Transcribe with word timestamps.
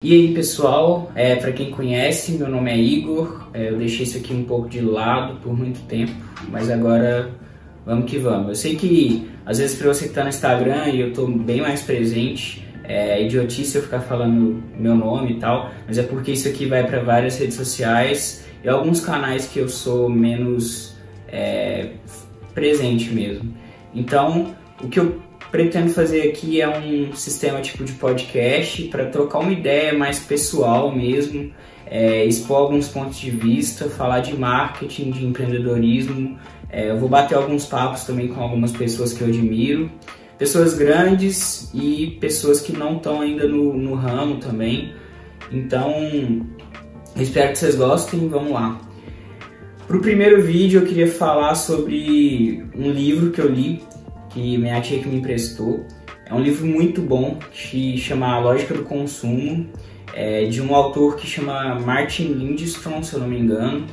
E 0.00 0.12
aí 0.12 0.32
pessoal, 0.32 1.10
é, 1.16 1.34
para 1.34 1.50
quem 1.50 1.72
conhece, 1.72 2.30
meu 2.30 2.48
nome 2.48 2.70
é 2.70 2.78
Igor, 2.78 3.48
é, 3.52 3.68
eu 3.68 3.76
deixei 3.76 4.04
isso 4.04 4.16
aqui 4.16 4.32
um 4.32 4.44
pouco 4.44 4.68
de 4.68 4.80
lado 4.80 5.40
por 5.40 5.52
muito 5.52 5.80
tempo, 5.88 6.12
mas 6.48 6.70
agora 6.70 7.32
vamos 7.84 8.08
que 8.08 8.16
vamos. 8.16 8.48
Eu 8.50 8.54
sei 8.54 8.76
que 8.76 9.28
às 9.44 9.58
vezes 9.58 9.76
para 9.76 9.88
você 9.88 10.04
que 10.04 10.10
está 10.10 10.22
no 10.22 10.28
Instagram 10.28 10.86
e 10.90 11.00
eu 11.00 11.08
estou 11.08 11.26
bem 11.26 11.60
mais 11.60 11.82
presente, 11.82 12.64
é 12.84 13.24
idiotice 13.24 13.76
eu 13.76 13.82
ficar 13.82 13.98
falando 13.98 14.62
meu 14.78 14.94
nome 14.94 15.32
e 15.32 15.40
tal, 15.40 15.68
mas 15.84 15.98
é 15.98 16.04
porque 16.04 16.30
isso 16.30 16.46
aqui 16.46 16.64
vai 16.64 16.86
para 16.86 17.02
várias 17.02 17.36
redes 17.36 17.56
sociais 17.56 18.46
e 18.62 18.68
alguns 18.68 19.00
canais 19.00 19.48
que 19.48 19.58
eu 19.58 19.68
sou 19.68 20.08
menos 20.08 20.96
é, 21.26 21.94
presente 22.54 23.10
mesmo. 23.12 23.52
Então, 23.92 24.54
o 24.80 24.88
que 24.88 25.00
eu 25.00 25.20
pretendo 25.50 25.90
fazer 25.90 26.22
aqui 26.28 26.60
é 26.60 26.68
um 26.68 27.12
sistema 27.14 27.60
tipo 27.60 27.84
de 27.84 27.92
podcast 27.92 28.82
para 28.84 29.06
trocar 29.06 29.40
uma 29.40 29.52
ideia 29.52 29.96
mais 29.96 30.18
pessoal 30.18 30.94
mesmo, 30.94 31.50
é, 31.86 32.24
expor 32.24 32.58
alguns 32.58 32.88
pontos 32.88 33.18
de 33.18 33.30
vista, 33.30 33.88
falar 33.88 34.20
de 34.20 34.36
marketing, 34.36 35.10
de 35.10 35.24
empreendedorismo. 35.24 36.38
É, 36.70 36.90
eu 36.90 36.98
vou 36.98 37.08
bater 37.08 37.34
alguns 37.34 37.64
papos 37.64 38.04
também 38.04 38.28
com 38.28 38.42
algumas 38.42 38.72
pessoas 38.72 39.12
que 39.12 39.22
eu 39.22 39.28
admiro, 39.28 39.90
pessoas 40.36 40.74
grandes 40.74 41.70
e 41.74 42.18
pessoas 42.20 42.60
que 42.60 42.72
não 42.72 42.96
estão 42.96 43.20
ainda 43.20 43.48
no, 43.48 43.74
no 43.74 43.94
ramo 43.94 44.36
também. 44.36 44.92
Então, 45.50 46.46
espero 47.16 47.52
que 47.52 47.58
vocês 47.58 47.74
gostem. 47.74 48.28
Vamos 48.28 48.52
lá. 48.52 48.78
Para 49.86 49.96
o 49.96 50.00
primeiro 50.00 50.42
vídeo, 50.42 50.82
eu 50.82 50.86
queria 50.86 51.10
falar 51.10 51.54
sobre 51.54 52.62
um 52.76 52.90
livro 52.90 53.30
que 53.30 53.40
eu 53.40 53.48
li 53.48 53.80
que 54.30 54.58
minha 54.58 54.80
tia 54.80 54.98
que 54.98 55.08
me 55.08 55.16
emprestou. 55.16 55.84
É 56.26 56.34
um 56.34 56.40
livro 56.40 56.66
muito 56.66 57.00
bom 57.00 57.38
que 57.52 57.96
chama 57.96 58.28
A 58.28 58.38
Lógica 58.38 58.74
do 58.74 58.82
Consumo, 58.82 59.66
é 60.14 60.44
de 60.44 60.60
um 60.60 60.74
autor 60.74 61.16
que 61.16 61.26
chama 61.26 61.74
Martin 61.76 62.24
Lindstrom, 62.32 63.02
se 63.02 63.14
eu 63.14 63.20
não 63.20 63.28
me 63.28 63.38
engano. 63.38 63.86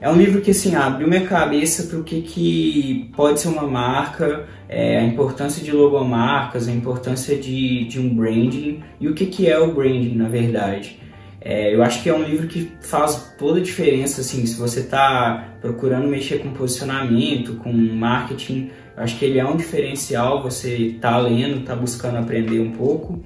É 0.00 0.08
um 0.08 0.16
livro 0.16 0.40
que 0.40 0.52
assim 0.52 0.76
abriu 0.76 1.08
minha 1.08 1.26
cabeça 1.26 1.84
para 1.84 1.98
o 1.98 2.04
que, 2.04 2.22
que 2.22 3.10
pode 3.16 3.40
ser 3.40 3.48
uma 3.48 3.66
marca, 3.66 4.46
é, 4.68 4.98
a 4.98 5.02
importância 5.02 5.62
de 5.62 5.72
logomarcas, 5.72 6.68
a 6.68 6.72
importância 6.72 7.36
de, 7.36 7.84
de 7.84 7.98
um 7.98 8.14
branding 8.14 8.80
e 9.00 9.08
o 9.08 9.14
que, 9.14 9.26
que 9.26 9.48
é 9.48 9.58
o 9.58 9.74
branding 9.74 10.14
na 10.14 10.28
verdade. 10.28 11.00
É, 11.40 11.74
eu 11.74 11.82
acho 11.82 12.02
que 12.02 12.08
é 12.08 12.14
um 12.14 12.22
livro 12.22 12.48
que 12.48 12.72
faz 12.80 13.34
toda 13.38 13.60
a 13.60 13.62
diferença, 13.62 14.20
assim, 14.20 14.44
se 14.44 14.56
você 14.56 14.80
está 14.80 15.54
procurando 15.60 16.08
mexer 16.08 16.38
com 16.38 16.50
posicionamento, 16.52 17.54
com 17.56 17.72
marketing, 17.72 18.70
eu 18.96 19.02
acho 19.04 19.16
que 19.18 19.24
ele 19.24 19.38
é 19.38 19.44
um 19.44 19.56
diferencial, 19.56 20.42
você 20.42 20.76
está 20.76 21.16
lendo, 21.18 21.60
está 21.60 21.76
buscando 21.76 22.18
aprender 22.18 22.58
um 22.60 22.72
pouco, 22.72 23.22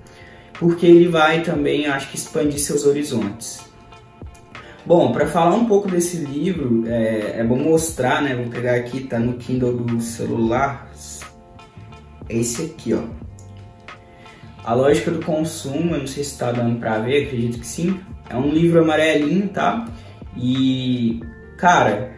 porque 0.58 0.84
ele 0.84 1.08
vai 1.08 1.42
também, 1.42 1.86
acho 1.86 2.10
que, 2.10 2.16
expandir 2.16 2.60
seus 2.60 2.84
horizontes. 2.84 3.64
Bom, 4.84 5.12
para 5.12 5.26
falar 5.26 5.54
um 5.54 5.64
pouco 5.64 5.88
desse 5.88 6.18
livro, 6.18 6.84
é, 6.88 7.38
é, 7.38 7.44
bom 7.44 7.56
mostrar, 7.56 8.20
né? 8.20 8.34
Vou 8.34 8.46
pegar 8.46 8.74
aqui, 8.74 9.04
tá 9.04 9.18
no 9.18 9.34
Kindle 9.34 9.76
do 9.76 10.00
celular. 10.00 10.90
É 12.28 12.36
esse 12.36 12.62
aqui, 12.64 12.92
ó. 12.92 13.02
A 14.64 14.74
lógica 14.74 15.10
do 15.10 15.24
consumo, 15.24 15.94
eu 15.94 16.00
não 16.00 16.06
sei 16.06 16.22
se 16.22 16.32
está 16.32 16.52
dando 16.52 16.78
para 16.78 16.98
ver, 16.98 17.24
acredito 17.24 17.58
que 17.58 17.66
sim. 17.66 17.98
É 18.30 18.36
um 18.36 18.48
livro 18.48 18.80
amarelinho, 18.80 19.48
tá? 19.48 19.88
E, 20.36 21.20
cara, 21.56 22.12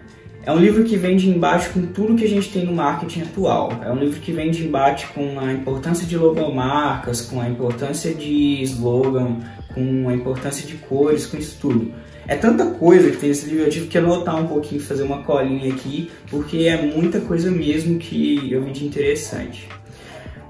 é 0.45 0.53
um 0.53 0.59
livro 0.59 0.85
que 0.85 0.99
vem 0.99 1.17
de 1.17 1.31
embate 1.31 1.71
com 1.71 1.87
tudo 1.87 2.17
que 2.17 2.25
a 2.25 2.29
gente 2.29 2.51
tem 2.51 2.67
no 2.67 2.75
marketing 2.75 3.23
atual. 3.23 3.73
É 3.83 3.91
um 3.91 3.97
livro 3.97 4.21
que 4.21 4.31
vem 4.31 4.51
de 4.51 4.67
embate 4.67 5.07
com 5.09 5.41
a 5.41 5.51
importância 5.53 6.07
de 6.07 6.19
logomarcas, 6.19 7.23
com 7.23 7.41
a 7.41 7.49
importância 7.49 8.15
de 8.15 8.63
slogan, 8.63 9.39
com 9.75 10.09
a 10.09 10.15
importância 10.15 10.67
de 10.67 10.75
cores, 10.75 11.25
com 11.25 11.39
isso 11.39 11.57
tudo. 11.59 11.95
É 12.29 12.37
tanta 12.37 12.67
coisa 12.67 13.11
que 13.11 13.17
tem 13.17 13.31
nesse 13.31 13.47
livro, 13.47 13.65
eu 13.65 13.71
tive 13.71 13.87
que 13.87 13.97
anotar 13.97 14.37
um 14.37 14.47
pouquinho, 14.47 14.83
fazer 14.83 15.03
uma 15.03 15.23
colinha 15.23 15.73
aqui, 15.73 16.11
porque 16.31 16.59
é 16.59 16.81
muita 16.81 17.21
coisa 17.21 17.51
mesmo 17.51 17.99
que 17.99 18.53
eu 18.53 18.63
vi 18.65 18.73
de 18.73 18.85
interessante. 18.85 19.67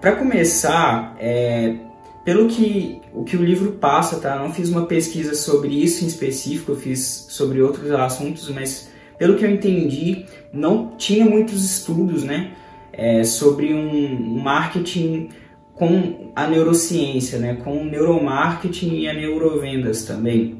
Para 0.04 0.16
começar, 0.16 1.16
é, 1.18 1.76
pelo 2.26 2.46
que 2.46 3.00
o 3.10 3.24
que 3.24 3.38
o 3.38 3.42
livro 3.42 3.72
passa, 3.72 4.20
tá? 4.20 4.38
Não 4.38 4.52
fiz 4.52 4.68
uma 4.68 4.84
pesquisa 4.84 5.34
sobre 5.34 5.82
isso 5.82 6.04
em 6.04 6.06
específico, 6.06 6.72
eu 6.72 6.76
fiz 6.76 7.24
sobre 7.30 7.62
outros 7.62 7.90
assuntos, 7.90 8.50
mas 8.50 8.90
pelo 9.16 9.34
que 9.34 9.46
eu 9.46 9.50
entendi, 9.50 10.26
não 10.52 10.88
tinha 10.98 11.24
muitos 11.24 11.64
estudos, 11.64 12.22
né, 12.22 12.52
é, 12.92 13.24
sobre 13.24 13.72
um 13.72 14.42
marketing 14.42 15.30
com 15.72 16.30
a 16.36 16.46
neurociência, 16.48 17.38
né, 17.38 17.54
com 17.64 17.78
o 17.78 17.84
neuromarketing 17.86 18.96
e 18.96 19.08
a 19.08 19.14
neurovendas 19.14 20.04
também. 20.04 20.58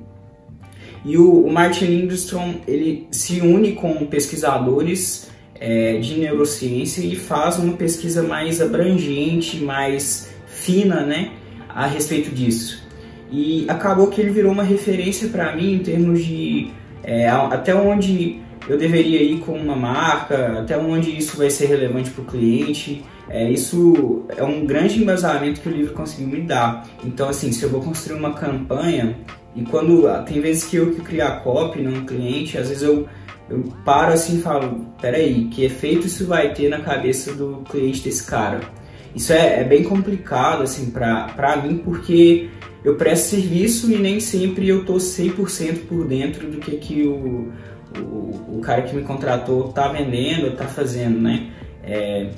E 1.05 1.19
o, 1.19 1.45
o 1.45 1.53
Martin 1.53 1.85
Lindstrom 1.85 2.55
ele 2.67 3.09
se 3.11 3.43
une 3.43 3.73
com 3.73 4.07
pesquisadores 4.07 5.34
é, 5.59 5.99
de 5.99 6.19
neurociência 6.19 7.03
e 7.03 7.17
faz 7.17 7.59
uma 7.59 7.75
pesquisa 7.75 8.23
mais 8.23 8.61
abrangente, 8.61 9.59
mais 9.59 10.35
fina, 10.47 11.03
né, 11.03 11.31
a 11.69 11.87
respeito 11.87 12.35
disso. 12.35 12.83
E 13.31 13.65
acabou 13.69 14.09
que 14.09 14.21
ele 14.21 14.31
virou 14.31 14.53
uma 14.53 14.63
referência 14.63 15.29
para 15.29 15.55
mim 15.57 15.75
em 15.75 15.79
termos 15.81 16.25
de 16.25 16.71
é, 17.03 17.29
até 17.29 17.75
onde 17.75 18.41
eu 18.69 18.79
deveria 18.79 19.23
ir 19.23 19.41
com 19.41 19.53
uma 19.53 19.77
marca, 19.77 20.61
até 20.61 20.77
onde 20.77 21.17
isso 21.17 21.37
vai 21.37 21.51
ser 21.51 21.67
relevante 21.67 22.11
para 22.11 22.23
o 22.23 22.25
cliente. 22.25 23.05
É, 23.29 23.51
isso 23.51 24.25
é 24.37 24.43
um 24.43 24.65
grande 24.65 25.03
embasamento 25.03 25.61
que 25.61 25.69
o 25.69 25.73
livro 25.73 25.93
conseguiu 25.95 26.29
me 26.29 26.43
dar. 26.43 26.87
Então, 27.05 27.29
assim, 27.29 27.53
se 27.53 27.63
eu 27.63 27.71
vou 27.71 27.81
construir 27.81 28.19
uma 28.19 28.35
campanha, 28.35 29.17
e 29.55 29.63
quando 29.63 30.05
tem 30.25 30.41
vezes 30.41 30.65
que 30.65 30.77
eu 30.77 30.93
que 30.93 31.01
crio 31.01 31.27
a 31.27 31.33
copy 31.33 31.81
no 31.81 32.05
cliente, 32.05 32.59
às 32.59 32.69
vezes 32.69 32.83
eu 32.83 33.07
eu 33.49 33.63
paro 33.85 34.13
assim 34.13 34.39
e 34.39 34.43
falo, 34.43 34.87
peraí, 35.01 35.47
que 35.47 35.65
efeito 35.65 36.07
isso 36.07 36.27
vai 36.27 36.53
ter 36.53 36.69
na 36.69 36.81
cabeça 36.81 37.35
do 37.35 37.63
cliente 37.71 38.03
desse 38.03 38.25
cara? 38.25 38.61
Isso 39.15 39.33
é, 39.33 39.61
é 39.61 39.65
bem 39.65 39.85
complicado, 39.85 40.63
assim, 40.63 40.91
pra, 40.91 41.29
pra 41.37 41.57
mim, 41.57 41.79
porque 41.79 42.49
eu 42.85 42.97
presto 42.97 43.31
serviço 43.31 43.93
e 43.93 43.97
nem 43.97 44.19
sempre 44.19 44.69
eu 44.69 44.85
tô 44.85 44.95
100% 44.95 45.87
por 45.87 46.07
dentro 46.07 46.51
do 46.51 46.59
que, 46.59 46.73
que 46.77 47.03
o, 47.03 47.53
o, 47.99 48.59
o 48.59 48.61
cara 48.63 48.83
que 48.83 48.95
me 48.95 49.03
contratou 49.03 49.69
tá 49.69 49.89
vendendo, 49.89 50.57
tá 50.57 50.67
fazendo, 50.67 51.21
né? 51.21 51.51
É, 51.83 52.31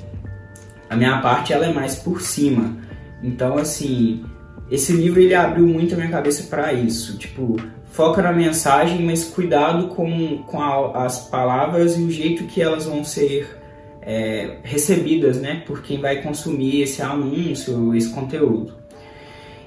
a 0.89 0.95
minha 0.95 1.19
parte, 1.19 1.51
ela 1.51 1.65
é 1.65 1.73
mais 1.73 1.95
por 1.95 2.21
cima. 2.21 2.77
Então, 3.23 3.57
assim, 3.57 4.23
esse 4.69 4.93
livro, 4.93 5.19
ele 5.19 5.33
abriu 5.33 5.65
muito 5.65 5.93
a 5.93 5.97
minha 5.97 6.09
cabeça 6.09 6.43
para 6.43 6.73
isso, 6.73 7.17
tipo, 7.17 7.57
foca 7.97 8.21
na 8.21 8.31
mensagem, 8.31 9.03
mas 9.03 9.23
cuidado 9.23 9.87
com, 9.87 10.43
com 10.43 10.61
a, 10.61 11.03
as 11.03 11.27
palavras 11.29 11.97
e 11.97 12.03
o 12.03 12.11
jeito 12.11 12.43
que 12.43 12.61
elas 12.61 12.85
vão 12.85 13.03
ser 13.03 13.57
é, 14.03 14.57
recebidas, 14.63 15.41
né, 15.41 15.63
por 15.65 15.81
quem 15.81 15.99
vai 15.99 16.21
consumir 16.21 16.83
esse 16.83 17.01
anúncio, 17.01 17.95
esse 17.95 18.11
conteúdo. 18.11 18.75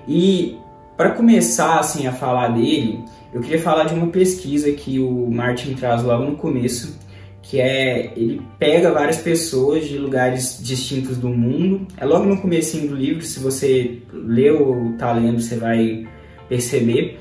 E 0.07 0.57
para 0.97 1.11
começar 1.11 1.81
assim 1.81 2.07
a 2.07 2.13
falar 2.13 2.49
dele, 2.49 3.03
eu 3.35 3.41
queria 3.41 3.61
falar 3.61 3.85
de 3.85 3.95
uma 3.95 4.07
pesquisa 4.07 4.71
que 4.71 5.01
o 5.01 5.29
Martin 5.29 5.75
traz 5.75 6.05
logo 6.05 6.23
no 6.23 6.37
começo, 6.37 6.97
que 7.43 7.61
é 7.61 8.13
ele 8.17 8.41
pega 8.61 8.93
várias 8.93 9.17
pessoas 9.17 9.89
de 9.89 9.99
lugares 9.99 10.61
distintos 10.63 11.19
do 11.19 11.29
mundo. 11.29 11.85
É 11.97 12.05
logo 12.05 12.27
no 12.27 12.41
comecinho 12.41 12.89
do 12.89 12.95
livro, 12.95 13.25
se 13.25 13.41
você 13.41 13.99
leu 14.13 14.69
ou 14.69 14.93
tá 14.97 15.13
lendo, 15.13 15.41
você 15.41 15.57
vai 15.57 16.07
perceber. 16.49 17.20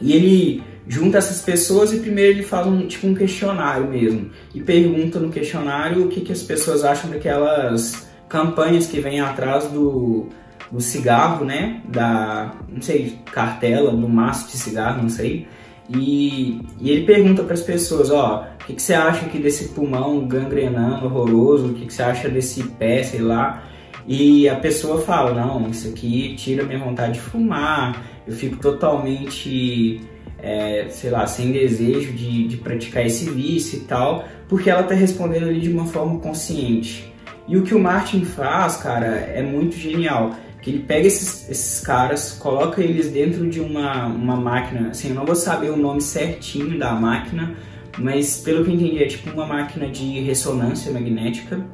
E 0.00 0.12
ele 0.12 0.62
junta 0.86 1.18
essas 1.18 1.40
pessoas 1.42 1.92
e 1.92 1.98
primeiro 1.98 2.38
ele 2.38 2.42
faz 2.42 2.66
um 2.66 2.86
tipo 2.86 3.06
um 3.06 3.14
questionário 3.14 3.86
mesmo 3.86 4.30
e 4.54 4.60
pergunta 4.60 5.20
no 5.20 5.28
questionário 5.28 6.06
o 6.06 6.08
que, 6.08 6.22
que 6.22 6.32
as 6.32 6.42
pessoas 6.42 6.82
acham 6.82 7.10
daquelas 7.10 8.08
campanhas 8.26 8.86
que 8.86 8.98
vêm 9.00 9.20
atrás 9.20 9.66
do, 9.66 10.28
do 10.70 10.80
cigarro, 10.80 11.44
né? 11.44 11.82
Da, 11.88 12.54
não 12.68 12.80
sei, 12.80 13.18
cartela, 13.32 13.90
do 13.90 14.08
maço 14.08 14.50
de 14.50 14.56
cigarro, 14.56 15.02
não 15.02 15.08
sei. 15.08 15.46
E, 15.88 16.60
e 16.78 16.90
ele 16.90 17.06
pergunta 17.06 17.42
para 17.42 17.54
as 17.54 17.62
pessoas, 17.62 18.10
ó, 18.10 18.46
o 18.60 18.66
que, 18.66 18.74
que, 18.74 18.82
você 18.82 18.92
acha 18.92 19.24
aqui 19.24 19.38
desse 19.38 19.68
pulmão 19.68 20.26
gangrenando 20.26 21.06
horroroso? 21.06 21.68
O 21.68 21.74
que, 21.74 21.86
que 21.86 21.94
você 21.94 22.02
acha 22.02 22.28
desse 22.28 22.62
pé, 22.62 23.02
sei 23.02 23.20
lá? 23.20 23.64
E 24.06 24.48
a 24.48 24.56
pessoa 24.56 25.00
fala, 25.00 25.32
não, 25.32 25.68
isso 25.68 25.88
aqui 25.88 26.34
tira 26.36 26.62
minha 26.64 26.78
vontade 26.78 27.14
de 27.14 27.20
fumar, 27.20 28.02
eu 28.28 28.34
fico 28.34 28.56
totalmente, 28.56 30.02
é, 30.38 30.86
sei 30.90 31.10
lá, 31.10 31.26
sem 31.26 31.50
desejo 31.50 32.12
de, 32.12 32.46
de 32.46 32.56
praticar 32.58 33.06
esse 33.06 33.30
vício 33.30 33.78
e 33.78 33.80
tal, 33.84 34.28
porque 34.46 34.68
ela 34.68 34.82
está 34.82 34.94
respondendo 34.94 35.48
ali 35.48 35.60
de 35.60 35.70
uma 35.70 35.86
forma 35.86 36.18
consciente. 36.20 37.10
E 37.48 37.56
o 37.56 37.62
que 37.62 37.74
o 37.74 37.80
Martin 37.80 38.26
faz, 38.26 38.76
cara, 38.76 39.06
é 39.06 39.42
muito 39.42 39.76
genial. 39.76 40.34
Que 40.60 40.70
ele 40.70 40.80
pega 40.80 41.06
esses, 41.06 41.48
esses 41.48 41.80
caras, 41.80 42.32
coloca 42.32 42.82
eles 42.82 43.10
dentro 43.10 43.48
de 43.48 43.60
uma, 43.60 44.06
uma 44.06 44.36
máquina, 44.36 44.90
assim, 44.90 45.08
eu 45.08 45.14
não 45.14 45.24
vou 45.24 45.34
saber 45.34 45.70
o 45.70 45.76
nome 45.76 46.02
certinho 46.02 46.78
da 46.78 46.92
máquina, 46.92 47.54
mas 47.96 48.40
pelo 48.40 48.62
que 48.62 48.70
eu 48.70 48.74
entendi 48.74 49.02
é 49.02 49.06
tipo 49.06 49.30
uma 49.30 49.46
máquina 49.46 49.88
de 49.88 50.20
ressonância 50.20 50.92
magnética. 50.92 51.64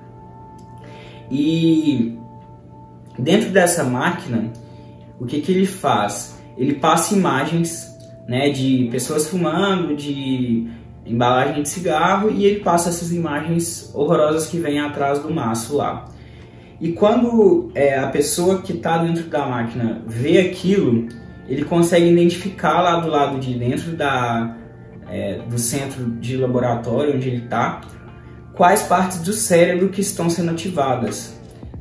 E 1.28 2.16
dentro 3.18 3.50
dessa 3.50 3.82
máquina, 3.82 4.52
o 5.18 5.26
que, 5.26 5.40
que 5.40 5.50
ele 5.50 5.66
faz? 5.66 6.33
Ele 6.56 6.74
passa 6.74 7.14
imagens 7.14 7.96
né, 8.26 8.50
de 8.50 8.88
pessoas 8.90 9.28
fumando, 9.28 9.94
de 9.94 10.68
embalagem 11.06 11.62
de 11.62 11.68
cigarro 11.68 12.30
e 12.30 12.44
ele 12.46 12.60
passa 12.60 12.88
essas 12.88 13.12
imagens 13.12 13.90
horrorosas 13.94 14.46
que 14.46 14.58
vêm 14.58 14.80
atrás 14.80 15.18
do 15.18 15.32
maço 15.32 15.76
lá. 15.76 16.06
E 16.80 16.92
quando 16.92 17.70
é, 17.74 17.98
a 17.98 18.08
pessoa 18.08 18.62
que 18.62 18.72
está 18.72 18.98
dentro 18.98 19.24
da 19.24 19.46
máquina 19.46 20.02
vê 20.06 20.38
aquilo, 20.38 21.08
ele 21.46 21.64
consegue 21.64 22.10
identificar 22.10 22.80
lá 22.80 23.00
do 23.00 23.08
lado 23.08 23.38
de 23.38 23.54
dentro 23.54 23.92
da, 23.92 24.56
é, 25.10 25.38
do 25.38 25.58
centro 25.58 26.10
de 26.12 26.36
laboratório 26.36 27.14
onde 27.14 27.28
ele 27.28 27.44
está 27.44 27.82
quais 28.54 28.82
partes 28.82 29.18
do 29.18 29.32
cérebro 29.32 29.88
que 29.88 30.00
estão 30.00 30.30
sendo 30.30 30.52
ativadas. 30.52 31.33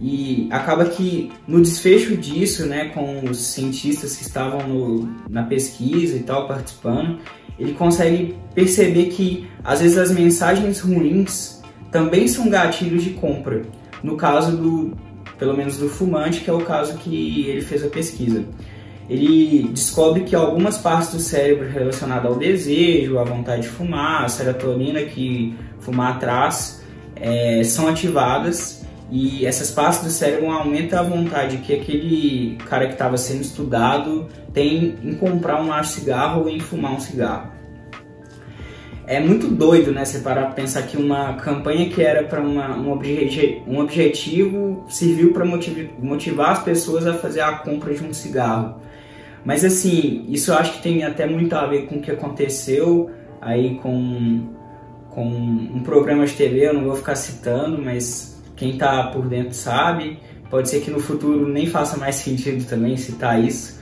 E 0.05 0.49
acaba 0.51 0.83
que 0.83 1.31
no 1.47 1.61
desfecho 1.61 2.17
disso, 2.17 2.65
né, 2.65 2.89
com 2.89 3.23
os 3.23 3.37
cientistas 3.37 4.17
que 4.17 4.23
estavam 4.23 4.67
no, 4.67 5.09
na 5.29 5.43
pesquisa 5.43 6.17
e 6.17 6.19
tal 6.19 6.45
participando, 6.45 7.19
ele 7.57 7.71
consegue 7.71 8.35
perceber 8.53 9.05
que 9.05 9.47
às 9.63 9.79
vezes 9.79 9.97
as 9.97 10.11
mensagens 10.11 10.81
ruins 10.81 11.61
também 11.89 12.27
são 12.27 12.49
gatilhos 12.49 13.01
de 13.01 13.11
compra. 13.11 13.61
No 14.03 14.17
caso 14.17 14.57
do, 14.57 14.93
pelo 15.39 15.55
menos 15.55 15.77
do 15.77 15.87
fumante, 15.87 16.41
que 16.41 16.49
é 16.49 16.53
o 16.53 16.65
caso 16.65 16.97
que 16.97 17.47
ele 17.47 17.61
fez 17.61 17.81
a 17.81 17.87
pesquisa. 17.87 18.43
Ele 19.09 19.69
descobre 19.69 20.25
que 20.25 20.35
algumas 20.35 20.77
partes 20.77 21.13
do 21.13 21.19
cérebro 21.19 21.69
relacionadas 21.69 22.25
ao 22.29 22.37
desejo, 22.37 23.19
à 23.19 23.23
vontade 23.23 23.61
de 23.61 23.67
fumar, 23.69 24.25
a 24.25 24.27
serotonina 24.27 25.01
que 25.03 25.55
fumar 25.79 26.19
traz, 26.19 26.83
é, 27.15 27.63
são 27.63 27.87
ativadas 27.87 28.82
e 29.15 29.45
essas 29.45 29.69
partes 29.69 30.01
do 30.01 30.09
cérebro 30.09 30.49
aumentam 30.49 30.97
a 30.97 31.03
vontade 31.03 31.57
que 31.57 31.71
aquele 31.71 32.57
cara 32.67 32.87
que 32.87 32.93
estava 32.93 33.15
sendo 33.15 33.41
estudado 33.41 34.27
tem 34.51 34.95
em 35.03 35.13
comprar 35.13 35.61
um 35.61 35.65
maço 35.65 35.99
cigarro 35.99 36.41
ou 36.41 36.49
em 36.49 36.59
fumar 36.59 36.93
um 36.93 36.99
cigarro. 36.99 37.51
É 39.05 39.19
muito 39.19 39.47
doido, 39.49 39.91
né? 39.91 40.03
Você 40.03 40.17
parar 40.17 40.45
para 40.45 40.53
pensar 40.53 40.81
que 40.87 40.97
uma 40.97 41.33
campanha 41.33 41.87
que 41.91 42.01
era 42.01 42.23
para 42.23 42.41
um, 42.41 42.91
obje 42.91 43.61
um 43.67 43.77
objetivo 43.77 44.83
serviu 44.89 45.31
para 45.31 45.45
motiv 45.45 45.91
motivar 45.99 46.49
as 46.49 46.63
pessoas 46.63 47.05
a 47.05 47.13
fazer 47.13 47.41
a 47.41 47.51
compra 47.57 47.93
de 47.93 48.03
um 48.03 48.11
cigarro. 48.11 48.81
Mas 49.45 49.63
assim, 49.63 50.25
isso 50.27 50.49
eu 50.49 50.57
acho 50.57 50.73
que 50.73 50.81
tem 50.81 51.03
até 51.03 51.27
muito 51.27 51.53
a 51.53 51.67
ver 51.67 51.85
com 51.85 51.97
o 51.97 52.01
que 52.01 52.09
aconteceu 52.09 53.11
aí 53.39 53.75
com, 53.75 54.49
com 55.11 55.23
um 55.23 55.83
programa 55.83 56.25
de 56.25 56.33
TV, 56.33 56.67
eu 56.67 56.73
não 56.73 56.85
vou 56.85 56.95
ficar 56.95 57.13
citando, 57.13 57.79
mas 57.79 58.32
quem 58.63 58.71
está 58.71 59.03
por 59.07 59.27
dentro 59.27 59.53
sabe. 59.53 60.19
Pode 60.49 60.69
ser 60.69 60.79
que 60.79 60.89
no 60.89 60.99
futuro 60.99 61.47
nem 61.47 61.67
faça 61.67 61.97
mais 61.97 62.15
sentido 62.15 62.63
também 62.65 62.95
citar 62.95 63.43
isso. 63.43 63.81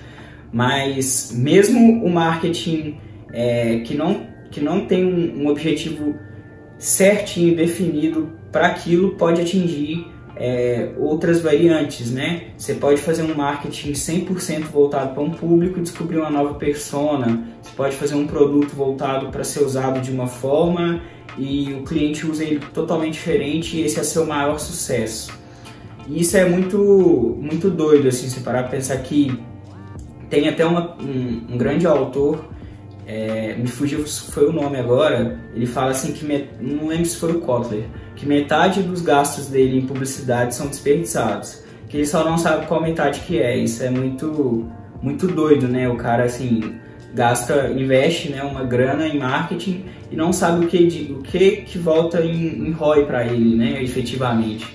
Mas 0.52 1.32
mesmo 1.36 2.04
o 2.04 2.10
marketing 2.10 2.98
é, 3.32 3.80
que, 3.82 3.94
não, 3.94 4.26
que 4.50 4.60
não 4.60 4.86
tem 4.88 5.06
um, 5.06 5.44
um 5.44 5.48
objetivo 5.48 6.16
certinho 6.80 7.56
definido 7.56 8.32
para 8.52 8.68
aquilo 8.68 9.12
pode 9.12 9.40
atingir 9.40 10.08
é, 10.36 10.94
outras 10.98 11.42
variantes, 11.42 12.12
né? 12.12 12.48
Você 12.58 12.74
pode 12.74 13.00
fazer 13.00 13.22
um 13.22 13.36
marketing 13.36 13.92
100% 13.92 14.64
voltado 14.64 15.14
para 15.14 15.22
um 15.22 15.30
público 15.30 15.78
e 15.78 15.84
descobrir 15.84 16.18
uma 16.18 16.32
nova 16.32 16.56
persona. 16.56 17.48
Você 17.62 17.72
pode 17.76 17.96
fazer 17.96 18.16
um 18.16 18.26
produto 18.26 18.74
voltado 18.74 19.28
para 19.28 19.44
ser 19.44 19.64
usado 19.64 20.02
de 20.02 20.10
uma 20.12 20.26
forma 20.26 21.02
e 21.38 21.74
o 21.74 21.84
cliente 21.84 22.26
usa 22.26 22.44
ele 22.44 22.60
totalmente 22.74 23.14
diferente 23.14 23.78
e 23.78 23.82
esse 23.82 24.00
é 24.00 24.04
seu 24.04 24.26
maior 24.26 24.60
sucesso. 24.60 25.32
E 26.08 26.22
isso 26.22 26.36
é 26.36 26.46
muito, 26.48 27.38
muito 27.40 27.70
doido, 27.70 28.08
assim, 28.08 28.30
você 28.30 28.40
parar 28.42 28.64
para 28.64 28.72
pensar 28.72 28.98
que 28.98 29.40
tem 30.30 30.48
até 30.48 30.66
uma, 30.66 30.96
um, 31.02 31.54
um 31.54 31.58
grande 31.58 31.86
autor 31.86 32.52
é, 33.12 33.56
me 33.56 33.68
fugiu 33.68 34.06
foi 34.06 34.48
o 34.48 34.54
nome 34.54 34.78
agora, 34.78 35.38
ele 35.54 35.66
fala 35.66 35.92
assim 35.92 36.14
que, 36.14 36.26
não 36.62 36.88
lembro 36.88 37.06
se 37.06 37.18
foi 37.18 37.34
o 37.34 37.42
Kotler, 37.42 37.84
que 38.16 38.26
metade 38.26 38.82
dos 38.82 39.02
gastos 39.02 39.48
dele 39.48 39.80
em 39.80 39.86
publicidade 39.86 40.56
são 40.56 40.68
desperdiçados, 40.68 41.62
que 41.90 41.98
ele 41.98 42.06
só 42.06 42.24
não 42.24 42.38
sabe 42.38 42.68
qual 42.68 42.82
metade 42.82 43.20
que 43.22 43.38
é, 43.38 43.58
isso 43.58 43.84
é 43.84 43.90
muito, 43.90 44.66
muito 45.02 45.28
doido, 45.28 45.68
né, 45.68 45.90
o 45.90 45.98
cara 45.98 46.24
assim, 46.24 46.76
gasta, 47.14 47.72
investe 47.72 48.30
né, 48.30 48.44
uma 48.44 48.64
grana 48.64 49.08
em 49.08 49.18
marketing 49.18 49.86
e 50.10 50.16
não 50.16 50.32
sabe 50.32 50.66
o 50.66 50.68
que, 50.68 51.16
o 51.18 51.22
que, 51.22 51.58
que 51.64 51.78
volta 51.78 52.22
em, 52.22 52.68
em 52.68 52.72
ROI 52.72 53.06
para 53.06 53.26
ele, 53.26 53.56
né, 53.56 53.82
efetivamente. 53.84 54.66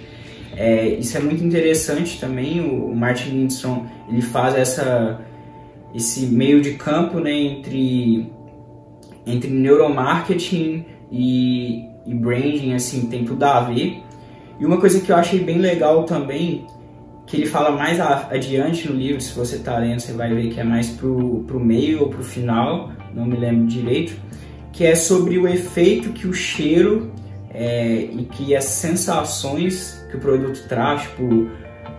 É, 0.56 0.86
isso 0.88 1.16
é 1.16 1.20
muito 1.20 1.44
interessante 1.44 2.18
também, 2.18 2.60
o, 2.60 2.86
o 2.86 2.96
Martin 2.96 3.30
Lindstrom, 3.30 3.86
ele 4.08 4.22
faz 4.22 4.54
essa 4.54 5.20
esse 5.96 6.26
meio 6.26 6.60
de 6.60 6.74
campo 6.74 7.20
né, 7.20 7.32
entre, 7.32 8.30
entre 9.26 9.50
neuromarketing 9.50 10.84
e, 11.10 11.84
e 12.04 12.14
branding, 12.14 12.74
assim, 12.74 13.06
tem 13.06 13.24
tudo 13.24 13.42
a 13.44 13.60
ver. 13.60 14.02
E 14.60 14.66
uma 14.66 14.78
coisa 14.78 15.00
que 15.00 15.10
eu 15.10 15.16
achei 15.16 15.40
bem 15.40 15.58
legal 15.58 16.04
também, 16.04 16.66
que 17.26 17.36
ele 17.36 17.46
fala 17.46 17.72
mais 17.72 18.00
adiante 18.00 18.88
no 18.88 18.94
livro, 18.94 19.20
se 19.20 19.34
você 19.34 19.56
está 19.56 19.78
lendo, 19.78 20.00
você 20.00 20.12
vai 20.12 20.32
ver 20.32 20.48
que 20.48 20.60
é 20.60 20.64
mais 20.64 20.90
pro, 20.90 21.44
pro 21.46 21.58
meio 21.58 22.02
ou 22.02 22.08
pro 22.08 22.22
final, 22.22 22.92
não 23.12 23.26
me 23.26 23.36
lembro 23.36 23.66
direito, 23.66 24.14
que 24.72 24.84
é 24.84 24.94
sobre 24.94 25.36
o 25.38 25.48
efeito 25.48 26.10
que 26.10 26.28
o 26.28 26.32
cheiro 26.32 27.10
é, 27.50 28.08
e 28.12 28.28
que 28.30 28.54
as 28.54 28.64
sensações 28.64 30.06
que 30.10 30.16
o 30.16 30.20
produto 30.20 30.68
traz, 30.68 31.02
tipo, 31.02 31.48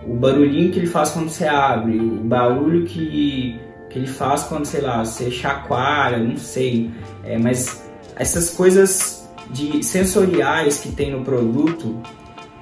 o 0.06 0.14
barulhinho 0.14 0.70
que 0.70 0.78
ele 0.78 0.86
faz 0.86 1.10
quando 1.10 1.28
você 1.28 1.46
abre, 1.46 1.98
o 1.98 2.20
barulho 2.24 2.86
que 2.86 3.60
que 3.88 3.98
ele 3.98 4.06
faz 4.06 4.44
quando, 4.44 4.66
sei 4.66 4.80
lá, 4.80 5.04
você 5.04 5.30
chacoalha, 5.30 6.18
não 6.18 6.36
sei. 6.36 6.90
É, 7.24 7.38
mas 7.38 7.82
essas 8.16 8.50
coisas 8.50 9.28
de 9.50 9.82
sensoriais 9.82 10.78
que 10.78 10.90
tem 10.90 11.10
no 11.10 11.24
produto, 11.24 12.00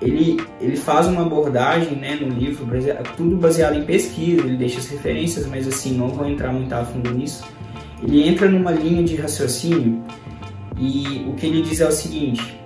ele, 0.01 0.41
ele 0.61 0.77
faz 0.77 1.07
uma 1.07 1.23
abordagem 1.23 1.97
né, 1.97 2.17
no 2.21 2.29
livro, 2.29 2.67
tudo 3.17 3.37
baseado 3.37 3.77
em 3.77 3.85
pesquisa, 3.85 4.43
ele 4.43 4.57
deixa 4.57 4.79
as 4.79 4.89
referências, 4.89 5.47
mas 5.47 5.67
assim, 5.67 5.97
não 5.97 6.09
vou 6.09 6.29
entrar 6.29 6.53
muito 6.53 6.73
a 6.73 6.85
fundo 6.85 7.11
nisso. 7.13 7.45
Ele 8.03 8.29
entra 8.29 8.49
numa 8.49 8.73
linha 8.73 9.03
de 9.03 9.17
raciocínio 9.17 10.03
e 10.79 11.25
o 11.29 11.35
que 11.35 11.47
ele 11.47 11.63
diz 11.63 11.81
é 11.81 11.89
o 11.89 11.93
seguinte: 11.93 12.61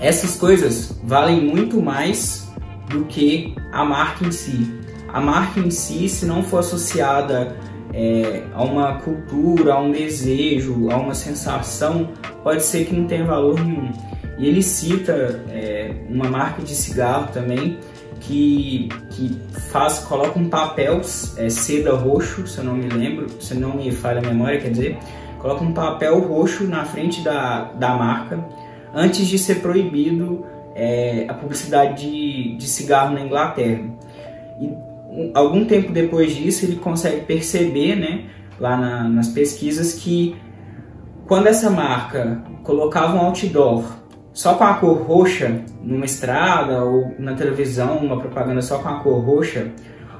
essas 0.00 0.36
coisas 0.36 0.98
valem 1.04 1.40
muito 1.40 1.82
mais 1.82 2.50
do 2.88 3.04
que 3.04 3.54
a 3.72 3.84
marca 3.84 4.24
em 4.24 4.32
si. 4.32 4.78
A 5.08 5.20
marca 5.20 5.60
em 5.60 5.70
si, 5.70 6.08
se 6.08 6.24
não 6.24 6.42
for 6.42 6.60
associada 6.60 7.56
é, 7.92 8.44
a 8.54 8.62
uma 8.62 8.94
cultura, 9.00 9.74
a 9.74 9.80
um 9.80 9.90
desejo, 9.90 10.90
a 10.90 10.96
uma 10.96 11.14
sensação, 11.14 12.10
pode 12.42 12.62
ser 12.62 12.86
que 12.86 12.94
não 12.94 13.06
tenha 13.06 13.24
valor 13.24 13.60
nenhum. 13.60 13.90
E 14.38 14.46
ele 14.46 14.62
cita 14.62 15.44
é, 15.50 15.77
uma 16.08 16.28
marca 16.28 16.62
de 16.62 16.74
cigarro 16.74 17.28
também 17.32 17.78
que, 18.20 18.88
que 19.10 19.38
faz, 19.70 20.00
coloca 20.00 20.38
um 20.38 20.48
papel 20.48 21.00
é, 21.36 21.48
seda 21.48 21.94
roxo, 21.94 22.46
se 22.46 22.58
eu 22.58 22.64
não 22.64 22.74
me 22.74 22.88
lembro, 22.88 23.28
se 23.40 23.54
não 23.54 23.76
me 23.76 23.90
falha 23.92 24.18
a 24.18 24.22
memória, 24.22 24.60
quer 24.60 24.70
dizer, 24.70 24.98
coloca 25.38 25.62
um 25.62 25.72
papel 25.72 26.18
roxo 26.20 26.64
na 26.64 26.84
frente 26.84 27.22
da, 27.22 27.64
da 27.72 27.94
marca 27.94 28.44
antes 28.94 29.26
de 29.26 29.38
ser 29.38 29.56
proibido 29.56 30.44
é, 30.74 31.26
a 31.28 31.34
publicidade 31.34 32.02
de, 32.02 32.56
de 32.56 32.66
cigarro 32.66 33.14
na 33.14 33.20
Inglaterra. 33.20 33.84
E 34.60 34.70
algum 35.34 35.64
tempo 35.64 35.92
depois 35.92 36.34
disso, 36.34 36.64
ele 36.64 36.76
consegue 36.76 37.22
perceber, 37.22 37.96
né, 37.96 38.24
lá 38.58 38.76
na, 38.76 39.08
nas 39.08 39.28
pesquisas, 39.28 39.94
que 39.94 40.36
quando 41.26 41.46
essa 41.46 41.70
marca 41.70 42.42
colocava 42.62 43.16
um 43.16 43.20
outdoor 43.20 43.97
só 44.38 44.54
com 44.54 44.62
a 44.62 44.74
cor 44.74 45.02
roxa 45.02 45.62
numa 45.82 46.04
estrada 46.04 46.84
ou 46.84 47.12
na 47.18 47.34
televisão, 47.34 47.96
uma 47.96 48.20
propaganda 48.20 48.62
só 48.62 48.78
com 48.78 48.88
a 48.88 49.00
cor 49.00 49.18
roxa, 49.18 49.72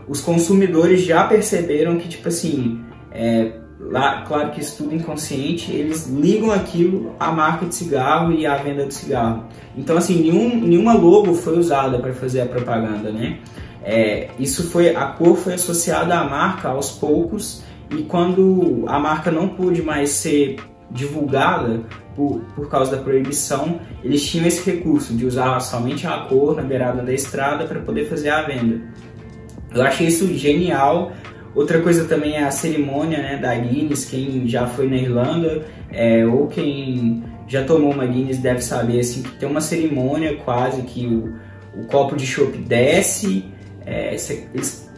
os 0.08 0.20
consumidores 0.20 1.02
já 1.02 1.22
perceberam 1.22 1.96
que, 1.98 2.08
tipo 2.08 2.26
assim, 2.26 2.80
é, 3.12 3.52
lá, 3.78 4.22
claro 4.22 4.50
que 4.50 4.60
isso 4.60 4.78
tudo 4.78 4.92
inconsciente, 4.92 5.70
eles 5.70 6.08
ligam 6.08 6.50
aquilo 6.50 7.14
à 7.20 7.30
marca 7.30 7.64
de 7.64 7.76
cigarro 7.76 8.32
e 8.32 8.44
à 8.44 8.56
venda 8.56 8.86
de 8.86 8.94
cigarro. 8.94 9.44
Então, 9.76 9.96
assim, 9.96 10.20
nenhum, 10.20 10.66
nenhuma 10.66 10.94
logo 10.94 11.32
foi 11.32 11.56
usada 11.56 12.00
para 12.00 12.12
fazer 12.12 12.40
a 12.40 12.46
propaganda, 12.46 13.12
né? 13.12 13.38
É, 13.84 14.30
isso 14.36 14.68
foi 14.68 14.96
a 14.96 15.06
cor 15.06 15.36
foi 15.36 15.54
associada 15.54 16.18
à 16.18 16.24
marca 16.24 16.70
aos 16.70 16.90
poucos 16.90 17.62
e 17.88 18.02
quando 18.02 18.82
a 18.88 18.98
marca 18.98 19.30
não 19.30 19.46
pôde 19.46 19.80
mais 19.80 20.10
ser 20.10 20.56
divulgada 20.90 21.80
por, 22.14 22.40
por 22.54 22.68
causa 22.68 22.96
da 22.96 23.02
proibição, 23.02 23.80
eles 24.02 24.26
tinham 24.26 24.46
esse 24.46 24.68
recurso 24.68 25.14
de 25.14 25.26
usar 25.26 25.60
somente 25.60 26.06
a 26.06 26.18
cor 26.20 26.56
na 26.56 26.62
beirada 26.62 27.02
da 27.02 27.12
estrada 27.12 27.64
para 27.64 27.80
poder 27.80 28.06
fazer 28.06 28.30
a 28.30 28.42
venda. 28.42 28.80
Eu 29.74 29.82
achei 29.82 30.06
isso 30.06 30.26
genial. 30.34 31.12
Outra 31.54 31.80
coisa 31.80 32.04
também 32.06 32.34
é 32.34 32.44
a 32.44 32.50
cerimônia 32.50 33.18
né, 33.18 33.36
da 33.36 33.54
Guinness. 33.54 34.04
Quem 34.04 34.48
já 34.48 34.66
foi 34.66 34.88
na 34.88 34.96
Irlanda 34.96 35.64
é, 35.90 36.24
ou 36.26 36.46
quem 36.46 37.22
já 37.46 37.64
tomou 37.64 37.92
uma 37.92 38.06
Guinness 38.06 38.38
deve 38.38 38.60
saber 38.60 39.00
assim, 39.00 39.22
que 39.22 39.36
tem 39.36 39.48
uma 39.48 39.60
cerimônia 39.60 40.36
quase 40.44 40.82
que 40.82 41.06
o, 41.06 41.34
o 41.80 41.84
copo 41.86 42.16
de 42.16 42.26
chopp 42.26 42.56
desce 42.58 43.44
é, 43.90 44.14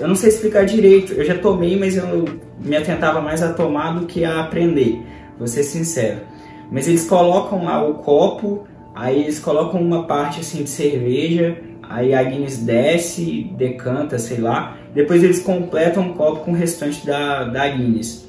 eu 0.00 0.08
não 0.08 0.16
sei 0.16 0.30
explicar 0.30 0.64
direito. 0.64 1.12
Eu 1.12 1.24
já 1.24 1.38
tomei, 1.38 1.78
mas 1.78 1.96
eu 1.96 2.24
me 2.58 2.76
atentava 2.76 3.20
mais 3.20 3.40
a 3.40 3.52
tomar 3.52 3.92
do 3.92 4.04
que 4.04 4.24
a 4.24 4.40
aprender, 4.40 5.00
vou 5.40 5.48
ser 5.48 5.64
sincero. 5.64 6.20
Mas 6.70 6.86
eles 6.86 7.08
colocam 7.08 7.64
lá 7.64 7.82
o 7.84 7.94
copo, 7.94 8.64
aí 8.94 9.22
eles 9.22 9.40
colocam 9.40 9.80
uma 9.80 10.04
parte 10.04 10.40
assim 10.40 10.62
de 10.62 10.70
cerveja, 10.70 11.58
aí 11.82 12.14
a 12.14 12.22
Guinness 12.22 12.58
desce, 12.58 13.50
decanta, 13.56 14.18
sei 14.18 14.38
lá. 14.38 14.76
Depois 14.94 15.24
eles 15.24 15.40
completam 15.40 16.10
o 16.10 16.14
copo 16.14 16.44
com 16.44 16.52
o 16.52 16.54
restante 16.54 17.04
da, 17.04 17.44
da 17.44 17.68
Guinness. 17.68 18.28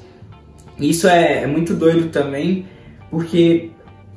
Isso 0.80 1.06
é, 1.06 1.42
é 1.42 1.46
muito 1.46 1.74
doido 1.74 2.08
também, 2.08 2.66
porque 3.10 3.70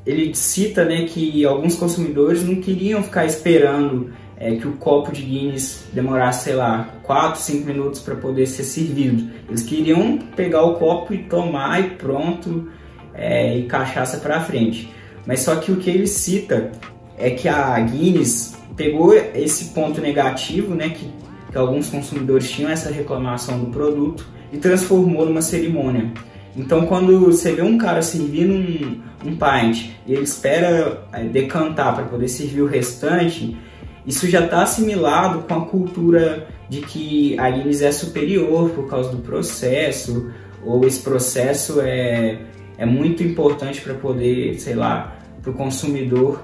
ele 0.06 0.34
cita 0.34 0.86
né, 0.86 1.06
que 1.06 1.46
alguns 1.46 1.76
consumidores 1.76 2.44
não 2.44 2.56
queriam 2.56 3.04
ficar 3.04 3.26
esperando 3.26 4.14
é, 4.38 4.56
que 4.56 4.68
o 4.68 4.74
copo 4.74 5.12
de 5.12 5.22
Guinness 5.22 5.88
demorasse, 5.94 6.46
sei 6.46 6.56
lá, 6.56 6.90
4, 7.04 7.40
5 7.40 7.66
minutos 7.66 8.00
para 8.02 8.16
poder 8.16 8.46
ser 8.48 8.64
servido. 8.64 9.30
Eles 9.48 9.64
queriam 9.64 10.18
pegar 10.36 10.64
o 10.64 10.76
copo 10.76 11.14
e 11.14 11.20
tomar 11.20 11.80
e 11.80 11.90
pronto, 11.92 12.70
é, 13.16 13.58
e 13.58 13.64
cachaça 13.64 14.18
para 14.18 14.42
frente. 14.42 14.94
Mas 15.26 15.42
só 15.42 15.56
que 15.56 15.72
o 15.72 15.78
que 15.78 15.90
ele 15.90 16.08
cita 16.08 16.72
é 17.18 17.32
que 17.32 17.48
a 17.48 17.80
Guinness 17.80 18.56
pegou 18.76 19.14
esse 19.14 19.66
ponto 19.66 20.02
negativo, 20.02 20.76
né, 20.76 20.90
que, 20.90 21.10
que 21.52 21.58
alguns 21.58 21.90
consumidores 21.90 22.50
tinham 22.50 22.70
essa 22.70 22.92
reclamação 22.92 23.60
do 23.60 23.68
produto 23.68 24.26
e 24.52 24.58
transformou 24.58 25.26
numa 25.26 25.42
cerimônia. 25.42 26.12
Então, 26.56 26.86
quando 26.86 27.20
você 27.20 27.54
vê 27.54 27.62
um 27.62 27.78
cara 27.78 28.02
servindo 28.02 28.54
um, 28.54 29.02
um 29.30 29.36
pint 29.36 29.90
e 30.06 30.14
ele 30.14 30.24
espera 30.24 31.06
é, 31.12 31.24
decantar 31.24 31.96
para 31.96 32.06
poder 32.06 32.28
servir 32.30 32.62
o 32.62 32.68
restante, 32.68 33.58
isso 34.06 34.30
já 34.30 34.46
está 34.46 34.64
assimilado 34.64 35.40
com 35.40 35.54
a 35.54 35.66
cultura 35.66 36.48
de 36.70 36.82
que 36.82 37.38
a 37.40 37.50
Guinness 37.50 37.82
é 37.82 37.92
superior 37.92 38.70
por 38.70 38.88
causa 38.88 39.10
do 39.10 39.18
processo, 39.18 40.32
ou 40.64 40.86
esse 40.86 41.02
processo 41.02 41.82
é, 41.82 42.40
é 42.78 42.86
muito 42.86 43.24
importante 43.24 43.82
para 43.82 43.94
poder, 43.94 44.60
sei 44.60 44.76
lá, 44.76 45.18
para 45.42 45.52
o 45.52 45.54
consumidor 45.54 46.44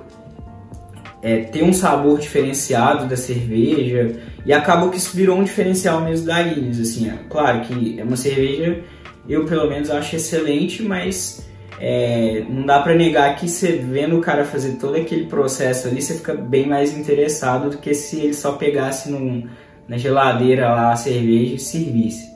é, 1.22 1.42
ter 1.42 1.64
um 1.64 1.74
sabor 1.74 2.20
diferenciado 2.20 3.06
da 3.06 3.16
cerveja 3.16 4.20
e 4.46 4.52
acaba 4.52 4.90
que 4.90 4.98
isso 4.98 5.16
virou 5.16 5.38
um 5.38 5.44
diferencial 5.44 6.02
mesmo 6.02 6.26
da 6.26 6.42
Guinness, 6.42 6.80
assim, 6.80 7.10
é, 7.10 7.18
claro 7.30 7.62
que 7.62 8.00
é 8.00 8.04
uma 8.04 8.18
cerveja 8.18 8.84
eu 9.28 9.46
pelo 9.46 9.70
menos 9.70 9.90
acho 9.90 10.16
excelente, 10.16 10.82
mas 10.82 11.48
é, 11.80 12.44
não 12.50 12.66
dá 12.66 12.80
para 12.82 12.96
negar 12.96 13.36
que 13.36 13.48
você 13.48 13.74
vendo 13.74 14.18
o 14.18 14.22
cara 14.22 14.46
fazer 14.46 14.74
todo 14.74 14.96
aquele 14.96 15.26
processo 15.26 15.88
ali, 15.88 16.02
você 16.02 16.16
fica 16.16 16.34
bem 16.34 16.68
mais 16.68 16.96
interessado 16.98 17.70
do 17.70 17.78
que 17.78 17.94
se 17.94 18.20
ele 18.20 18.34
só 18.34 18.54
pegasse 18.54 19.10
num, 19.10 19.48
na 19.88 19.98
geladeira 19.98 20.70
lá 20.70 20.92
a 20.92 20.96
cerveja 20.96 21.56
e 21.56 21.60
servisse. 21.60 22.32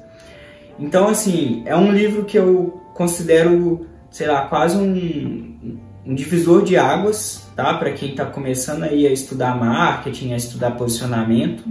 Então, 0.80 1.08
assim, 1.08 1.64
é 1.66 1.76
um 1.76 1.92
livro 1.92 2.26
que 2.26 2.38
eu 2.38 2.82
considero, 2.96 3.86
sei 4.10 4.26
lá, 4.26 4.48
quase 4.48 4.78
um, 4.78 5.78
um 6.06 6.16
divisor 6.16 6.64
de 6.64 6.78
águas, 6.78 7.46
tá? 7.56 7.74
Para 7.76 7.92
quem 7.92 8.12
está 8.12 8.26
começando 8.26 8.84
aí 8.84 9.06
a 9.06 9.12
estudar 9.12 9.56
marketing, 9.60 10.32
a 10.34 10.38
estudar 10.38 10.72
posicionamento, 10.72 11.64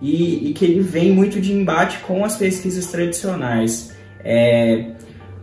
e, 0.00 0.48
e 0.48 0.52
que 0.54 0.64
ele 0.64 0.80
vem 0.80 1.12
muito 1.12 1.40
de 1.40 1.52
embate 1.52 1.98
com 1.98 2.24
as 2.24 2.36
pesquisas 2.36 2.86
tradicionais. 2.86 3.92
É, 4.24 4.92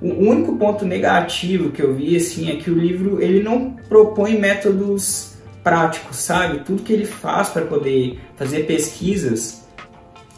o 0.02 0.08
único 0.08 0.56
ponto 0.58 0.86
negativo 0.86 1.72
que 1.72 1.82
eu 1.82 1.94
vi 1.94 2.16
assim 2.16 2.50
é 2.50 2.56
que 2.56 2.72
o 2.72 2.78
livro 2.78 3.22
ele 3.22 3.44
não 3.44 3.76
propõe 3.90 4.40
métodos 4.40 5.34
práticos, 5.62 6.18
sabe? 6.18 6.60
Tudo 6.60 6.82
que 6.82 6.94
ele 6.94 7.06
faz 7.06 7.50
para 7.50 7.66
poder 7.66 8.20
fazer 8.38 8.66
pesquisas 8.66 9.68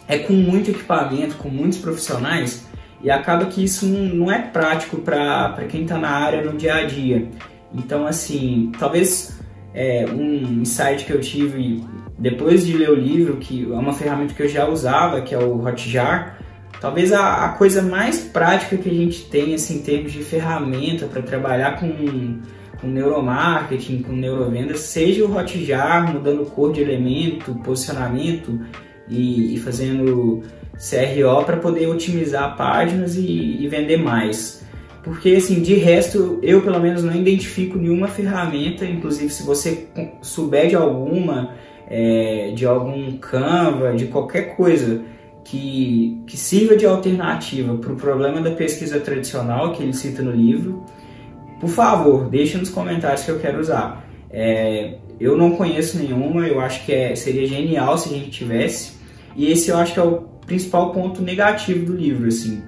é 0.07 0.17
com 0.19 0.33
muito 0.33 0.71
equipamento, 0.71 1.35
com 1.35 1.49
muitos 1.49 1.77
profissionais 1.77 2.64
e 3.05 3.11
acaba 3.11 3.45
que 3.45 3.63
isso 3.63 3.85
não 3.85 4.31
é 4.31 4.39
prático 4.39 4.97
para 4.97 5.63
quem 5.69 5.83
está 5.83 5.95
na 5.95 6.09
área 6.09 6.43
no 6.43 6.57
dia 6.57 6.73
a 6.73 6.83
dia. 6.85 7.29
Então, 7.71 8.07
assim, 8.07 8.71
talvez 8.79 9.39
é, 9.75 10.07
um 10.11 10.61
insight 10.61 11.05
que 11.05 11.11
eu 11.11 11.21
tive 11.21 11.83
depois 12.17 12.65
de 12.65 12.75
ler 12.75 12.89
o 12.89 12.95
livro, 12.95 13.37
que 13.37 13.63
é 13.71 13.75
uma 13.75 13.93
ferramenta 13.93 14.33
que 14.33 14.41
eu 14.41 14.49
já 14.49 14.67
usava, 14.67 15.21
que 15.21 15.35
é 15.35 15.37
o 15.37 15.63
Hotjar, 15.63 16.39
Talvez 16.81 17.13
a, 17.13 17.45
a, 17.45 17.49
coisa 17.49 17.81
mais 17.81 18.19
prática 18.19 18.75
que 18.77 18.89
a 18.89 18.93
gente 18.93 19.25
tem 19.29 19.55
assim, 19.55 19.77
em 19.77 19.81
termos 19.81 20.11
de 20.11 20.21
ferramenta 20.21 21.07
para 21.07 21.21
trabalhar 21.21 21.79
com, 21.79 22.41
com 22.79 22.87
neuromarketing, 22.87 24.03
com 24.03 24.11
neurovendas, 24.11 24.81
seja 24.81 25.25
o 25.25 25.35
Hotjar, 25.35 26.13
mudando 26.13 26.45
cor 26.51 26.73
de 26.73 26.81
elemento, 26.81 27.55
posicionamento 27.63 28.59
e, 29.07 29.55
e 29.55 29.59
fazendo 29.59 30.43
CRO 30.77 31.43
para 31.45 31.57
poder 31.57 31.87
otimizar 31.87 32.55
páginas 32.55 33.15
e, 33.15 33.57
e, 33.61 33.67
vender 33.67 33.97
mais. 33.97 34.63
Porque 35.03 35.35
assim, 35.35 35.61
de 35.61 35.75
resto, 35.75 36.39
eu 36.41 36.61
pelo 36.61 36.79
menos 36.79 37.03
não 37.03 37.15
identifico 37.15 37.77
nenhuma 37.77 38.07
ferramenta, 38.07 38.85
inclusive 38.85 39.29
se 39.29 39.43
você 39.43 39.87
souber 40.21 40.67
de 40.67 40.75
alguma, 40.75 41.51
é, 41.87 42.51
de 42.55 42.65
algum 42.65 43.17
Canva, 43.17 43.93
de 43.93 44.05
qualquer 44.05 44.55
coisa, 44.55 45.01
que, 45.43 46.19
que 46.25 46.35
sirva 46.35 46.75
de 46.75 46.85
alternativa 46.85 47.75
para 47.77 47.93
o 47.93 47.95
problema 47.95 48.41
da 48.41 48.51
pesquisa 48.51 48.99
tradicional 48.99 49.73
que 49.73 49.83
ele 49.83 49.93
cita 49.93 50.23
no 50.23 50.31
livro, 50.31 50.83
por 51.59 51.69
favor, 51.69 52.27
deixe 52.27 52.57
nos 52.57 52.69
comentários 52.69 53.23
que 53.23 53.29
eu 53.29 53.39
quero 53.39 53.59
usar. 53.59 54.05
É, 54.29 54.95
eu 55.19 55.37
não 55.37 55.51
conheço 55.51 55.97
nenhuma, 55.97 56.47
eu 56.47 56.59
acho 56.59 56.83
que 56.83 56.91
é, 56.91 57.15
seria 57.15 57.47
genial 57.47 57.97
se 57.97 58.09
a 58.09 58.17
gente 58.17 58.31
tivesse, 58.31 58.93
e 59.35 59.51
esse 59.51 59.69
eu 59.69 59.77
acho 59.77 59.93
que 59.93 59.99
é 59.99 60.03
o 60.03 60.34
principal 60.45 60.91
ponto 60.91 61.21
negativo 61.21 61.85
do 61.85 61.95
livro, 61.95 62.27
assim, 62.27 62.63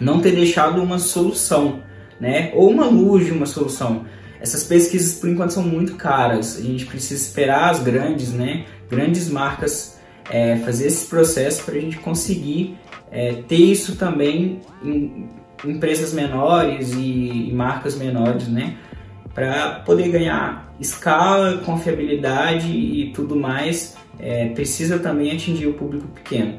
não 0.00 0.20
ter 0.20 0.32
deixado 0.32 0.82
uma 0.82 0.98
solução, 0.98 1.82
né, 2.20 2.50
ou 2.54 2.70
uma 2.70 2.86
luz 2.86 3.26
de 3.26 3.32
uma 3.32 3.46
solução. 3.46 4.04
Essas 4.40 4.64
pesquisas, 4.64 5.18
por 5.18 5.28
enquanto, 5.28 5.52
são 5.52 5.62
muito 5.62 5.94
caras, 5.96 6.58
a 6.58 6.62
gente 6.62 6.86
precisa 6.86 7.22
esperar 7.22 7.70
as 7.70 7.82
grandes, 7.82 8.32
né, 8.32 8.64
grandes 8.88 9.28
marcas 9.28 9.98
é, 10.30 10.56
fazer 10.56 10.86
esse 10.86 11.06
processo 11.06 11.64
para 11.64 11.74
a 11.74 11.80
gente 11.80 11.98
conseguir 11.98 12.76
é, 13.10 13.42
ter 13.48 13.56
isso 13.56 13.96
também 13.96 14.60
em 14.82 15.28
empresas 15.64 16.12
menores 16.12 16.92
e, 16.92 17.48
e 17.48 17.52
marcas 17.52 17.96
menores, 17.96 18.48
né? 18.48 18.76
Para 19.36 19.80
poder 19.84 20.08
ganhar 20.08 20.74
escala, 20.80 21.58
confiabilidade 21.58 22.68
e 22.68 23.12
tudo 23.14 23.36
mais, 23.36 23.94
é, 24.18 24.46
precisa 24.48 24.98
também 24.98 25.30
atingir 25.30 25.66
o 25.66 25.74
público 25.74 26.06
pequeno. 26.08 26.54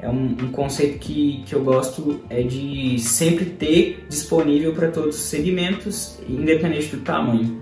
É 0.00 0.08
um, 0.08 0.34
um, 0.42 0.50
conceito 0.50 0.98
que, 0.98 1.42
que 1.44 1.54
eu 1.54 1.62
gosto 1.62 2.22
é 2.30 2.40
de 2.40 2.98
sempre 2.98 3.44
ter 3.44 4.06
disponível 4.08 4.72
para 4.72 4.88
todos 4.88 5.16
os 5.16 5.22
segmentos, 5.24 6.18
independente 6.26 6.96
do 6.96 7.02
tamanho. 7.02 7.60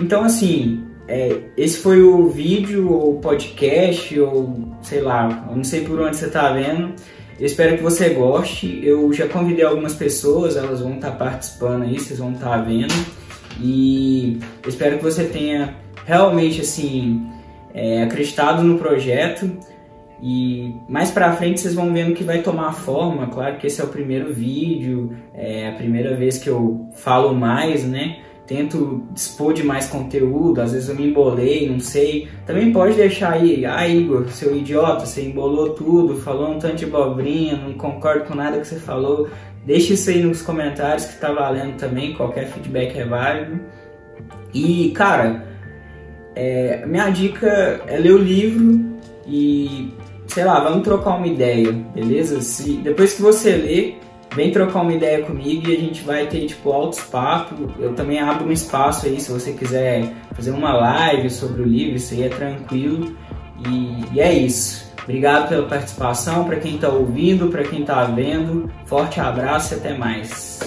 Então, 0.00 0.22
assim, 0.22 0.84
é, 1.08 1.40
esse 1.56 1.78
foi 1.78 2.00
o 2.00 2.28
vídeo 2.28 2.88
ou 2.92 3.18
podcast 3.18 4.20
ou 4.20 4.72
sei 4.82 5.00
lá, 5.00 5.48
eu 5.50 5.56
não 5.56 5.64
sei 5.64 5.80
por 5.80 6.00
onde 6.00 6.16
você 6.16 6.26
está 6.26 6.52
vendo. 6.52 6.94
Eu 7.40 7.46
espero 7.46 7.76
que 7.76 7.82
você 7.82 8.10
goste. 8.10 8.80
Eu 8.84 9.12
já 9.12 9.26
convidei 9.26 9.64
algumas 9.64 9.94
pessoas, 9.94 10.56
elas 10.56 10.80
vão 10.80 10.94
estar 10.94 11.10
tá 11.10 11.16
participando 11.16 11.82
aí, 11.82 11.98
vocês 11.98 12.20
vão 12.20 12.34
estar 12.34 12.50
tá 12.50 12.58
vendo. 12.58 13.23
E 13.60 14.38
espero 14.66 14.98
que 14.98 15.04
você 15.04 15.24
tenha 15.24 15.76
realmente 16.06 16.60
assim 16.60 17.26
é, 17.72 18.02
acreditado 18.02 18.62
no 18.62 18.78
projeto. 18.78 19.50
E 20.22 20.74
mais 20.88 21.10
pra 21.10 21.32
frente 21.32 21.60
vocês 21.60 21.74
vão 21.74 21.92
vendo 21.92 22.14
que 22.14 22.24
vai 22.24 22.40
tomar 22.42 22.72
forma. 22.72 23.26
Claro 23.26 23.58
que 23.58 23.66
esse 23.66 23.80
é 23.80 23.84
o 23.84 23.88
primeiro 23.88 24.32
vídeo, 24.32 25.14
é 25.34 25.68
a 25.68 25.72
primeira 25.72 26.16
vez 26.16 26.38
que 26.38 26.48
eu 26.48 26.88
falo 26.94 27.34
mais, 27.34 27.84
né? 27.84 28.18
tento 28.46 29.02
dispor 29.12 29.54
de 29.54 29.62
mais 29.62 29.86
conteúdo, 29.88 30.60
às 30.60 30.72
vezes 30.72 30.88
eu 30.88 30.94
me 30.94 31.08
embolei, 31.08 31.68
não 31.68 31.80
sei. 31.80 32.28
Também 32.46 32.72
pode 32.72 32.94
deixar 32.94 33.32
aí, 33.32 33.64
ah 33.64 33.86
Igor, 33.88 34.28
seu 34.28 34.54
idiota, 34.56 35.06
você 35.06 35.22
embolou 35.22 35.70
tudo, 35.70 36.16
falou 36.16 36.50
um 36.50 36.58
tanto 36.58 36.76
de 36.76 36.84
abobrinha, 36.84 37.56
não 37.56 37.72
concordo 37.74 38.24
com 38.24 38.34
nada 38.34 38.58
que 38.60 38.66
você 38.66 38.76
falou. 38.76 39.28
Deixe 39.64 39.94
isso 39.94 40.10
aí 40.10 40.22
nos 40.22 40.42
comentários 40.42 41.06
que 41.06 41.18
tá 41.18 41.32
valendo 41.32 41.76
também, 41.76 42.14
qualquer 42.14 42.46
feedback 42.48 42.98
é 42.98 43.04
válido. 43.04 43.60
E 44.52 44.90
cara, 44.90 45.44
é, 46.34 46.84
minha 46.86 47.08
dica 47.10 47.80
é 47.86 47.96
ler 47.96 48.12
o 48.12 48.18
livro 48.18 48.98
e 49.26 49.92
sei 50.26 50.44
lá, 50.44 50.60
vamos 50.60 50.82
trocar 50.82 51.16
uma 51.16 51.26
ideia, 51.26 51.72
beleza? 51.94 52.40
Se, 52.40 52.74
depois 52.78 53.14
que 53.14 53.22
você 53.22 53.52
ler, 53.52 54.00
vem 54.34 54.50
trocar 54.50 54.82
uma 54.82 54.92
ideia 54.92 55.22
comigo 55.22 55.68
e 55.68 55.76
a 55.76 55.78
gente 55.78 56.02
vai 56.02 56.26
ter 56.26 56.46
tipo 56.46 56.70
altos 56.70 57.00
papos. 57.00 57.58
Eu 57.78 57.94
também 57.94 58.18
abro 58.18 58.46
um 58.46 58.52
espaço 58.52 59.06
aí 59.06 59.20
se 59.20 59.30
você 59.30 59.52
quiser 59.52 60.12
fazer 60.34 60.50
uma 60.50 60.74
live 60.74 61.30
sobre 61.30 61.62
o 61.62 61.64
livro, 61.64 61.96
isso 61.96 62.14
aí 62.14 62.24
é 62.24 62.28
tranquilo. 62.28 63.16
E, 63.68 64.16
e 64.16 64.20
é 64.20 64.32
isso. 64.32 64.92
Obrigado 65.04 65.48
pela 65.48 65.68
participação, 65.68 66.44
para 66.44 66.56
quem 66.56 66.74
está 66.76 66.88
ouvindo, 66.88 67.48
para 67.48 67.62
quem 67.62 67.82
está 67.82 68.04
vendo. 68.04 68.70
Forte 68.86 69.20
abraço 69.20 69.74
e 69.74 69.76
até 69.76 69.96
mais. 69.96 70.60